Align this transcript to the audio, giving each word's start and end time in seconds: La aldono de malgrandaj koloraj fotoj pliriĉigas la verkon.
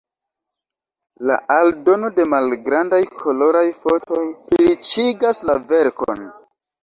La 1.29 1.35
aldono 1.55 2.09
de 2.15 2.23
malgrandaj 2.31 3.01
koloraj 3.19 3.63
fotoj 3.83 4.23
pliriĉigas 4.49 5.43
la 5.51 5.59
verkon. 5.73 6.27